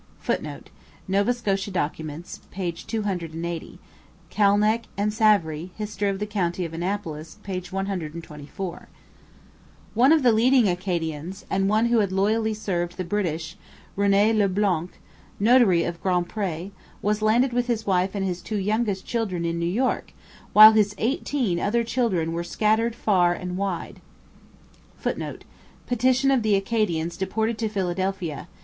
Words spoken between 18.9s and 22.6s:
children in New York, while his eighteen other children were